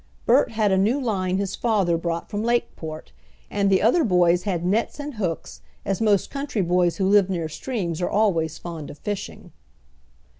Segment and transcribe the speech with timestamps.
[0.25, 3.11] Bert had a new line his father brought from Lakeport,
[3.51, 7.47] and the others boys had nets and hooks, as most country boys who live near
[7.47, 9.51] streams are always fond of fishing.